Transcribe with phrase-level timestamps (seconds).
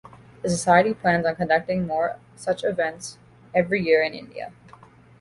[0.41, 3.19] The society plans on conducting more such events
[3.53, 4.51] every year in India.